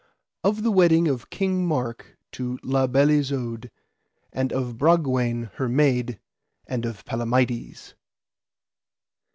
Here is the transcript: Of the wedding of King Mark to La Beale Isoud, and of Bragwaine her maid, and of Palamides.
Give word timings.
Of 0.43 0.63
the 0.63 0.71
wedding 0.71 1.07
of 1.07 1.29
King 1.29 1.63
Mark 1.67 2.17
to 2.31 2.57
La 2.63 2.87
Beale 2.87 3.11
Isoud, 3.19 3.69
and 4.33 4.51
of 4.51 4.75
Bragwaine 4.75 5.51
her 5.57 5.69
maid, 5.69 6.19
and 6.65 6.85
of 6.87 7.05
Palamides. 7.05 7.93